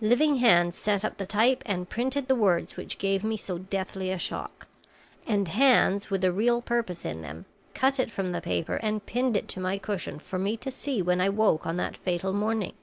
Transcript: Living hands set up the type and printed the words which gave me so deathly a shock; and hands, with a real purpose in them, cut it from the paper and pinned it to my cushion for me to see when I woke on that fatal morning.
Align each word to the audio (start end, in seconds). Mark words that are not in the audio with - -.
Living 0.00 0.36
hands 0.36 0.78
set 0.78 1.04
up 1.04 1.16
the 1.16 1.26
type 1.26 1.60
and 1.66 1.88
printed 1.90 2.28
the 2.28 2.36
words 2.36 2.76
which 2.76 2.98
gave 2.98 3.24
me 3.24 3.36
so 3.36 3.58
deathly 3.58 4.12
a 4.12 4.16
shock; 4.16 4.68
and 5.26 5.48
hands, 5.48 6.08
with 6.08 6.22
a 6.22 6.30
real 6.30 6.62
purpose 6.62 7.04
in 7.04 7.20
them, 7.20 7.46
cut 7.74 7.98
it 7.98 8.08
from 8.08 8.30
the 8.30 8.40
paper 8.40 8.76
and 8.76 9.06
pinned 9.06 9.36
it 9.36 9.48
to 9.48 9.58
my 9.58 9.78
cushion 9.78 10.20
for 10.20 10.38
me 10.38 10.56
to 10.56 10.70
see 10.70 11.02
when 11.02 11.20
I 11.20 11.30
woke 11.30 11.66
on 11.66 11.78
that 11.78 11.96
fatal 11.96 12.32
morning. 12.32 12.74